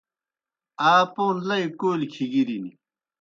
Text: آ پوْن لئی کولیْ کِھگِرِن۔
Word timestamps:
آ 0.91 0.93
پوْن 1.13 1.35
لئی 1.47 1.65
کولیْ 1.79 2.07
کِھگِرِن۔ 2.13 2.65